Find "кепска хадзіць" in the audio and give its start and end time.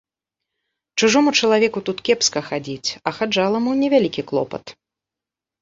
2.09-2.89